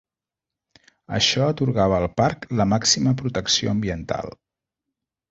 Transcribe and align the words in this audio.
Això 1.17 1.43
atorgava 1.47 1.99
al 2.01 2.05
Parc 2.21 2.47
la 2.61 2.67
màxima 2.71 3.13
protecció 3.19 3.75
ambiental. 3.75 4.33